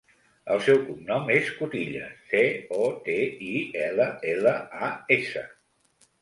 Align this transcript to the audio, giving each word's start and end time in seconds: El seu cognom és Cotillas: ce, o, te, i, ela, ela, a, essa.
El 0.53 0.61
seu 0.67 0.77
cognom 0.85 1.27
és 1.33 1.51
Cotillas: 1.57 2.15
ce, 2.31 2.41
o, 2.79 2.87
te, 3.09 3.19
i, 3.49 3.53
ela, 3.83 4.09
ela, 4.33 4.55
a, 4.89 4.91
essa. 5.19 5.47